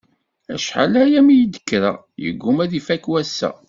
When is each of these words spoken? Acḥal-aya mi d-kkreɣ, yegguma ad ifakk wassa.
Acḥal-aya 0.53 1.21
mi 1.25 1.35
d-kkreɣ, 1.45 1.97
yegguma 2.23 2.61
ad 2.65 2.73
ifakk 2.79 3.05
wassa. 3.11 3.49